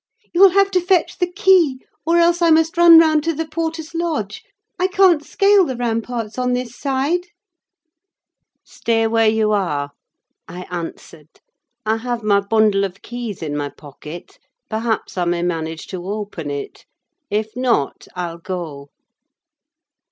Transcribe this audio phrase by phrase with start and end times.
[0.33, 3.93] you'll have to fetch the key, or else I must run round to the porter's
[3.93, 4.41] lodge.
[4.79, 7.27] I can't scale the ramparts on this side!"
[8.63, 9.91] "Stay where you are,"
[10.47, 11.29] I answered;
[11.85, 14.39] "I have my bundle of keys in my pocket:
[14.71, 16.85] perhaps I may manage to open it;
[17.29, 18.89] if not, I'll go."